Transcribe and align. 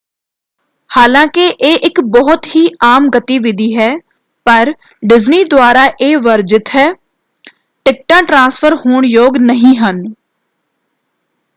ਹਾਲਾਂਕਿ 0.89 1.41
ਇਹ 1.47 1.75
ਇੱਕ 1.81 1.99
ਬਹੁਤ 2.13 2.45
ਹੀ 2.55 2.65
ਆਮ 2.83 3.09
ਗਤੀਵਿਧੀ 3.11 3.67
ਹੈ 3.75 3.91
ਪਰ 4.45 4.73
ਡਿਜ਼ਨੀ 5.03 5.43
ਦੁਆਰਾ 5.45 5.85
ਇਹ 5.99 6.17
ਵਰਜਿਤ 6.19 6.75
ਹੈ: 6.75 6.91
ਟਿਕਟਾਂ 7.85 8.21
ਟ੍ਰਾਂਸਫ਼ਰ 8.23 8.75
ਹੋਣ 8.77 9.05
ਯੋਗ 9.07 9.37
ਨਹੀਂ 9.41 9.75
ਹਨ। 9.77 10.03